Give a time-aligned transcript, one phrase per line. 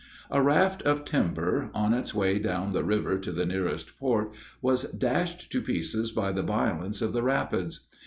[0.31, 4.91] A raft of timber, on its way down the river to the nearest port, was
[4.93, 7.85] dashed to pieces by the violence of the rapids.